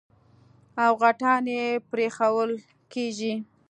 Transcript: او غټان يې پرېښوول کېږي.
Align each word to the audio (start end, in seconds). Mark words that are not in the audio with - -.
او 0.83 0.91
غټان 1.01 1.43
يې 1.57 1.65
پرېښوول 1.91 2.51
کېږي. 2.93 3.33